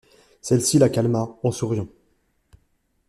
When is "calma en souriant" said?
0.89-1.87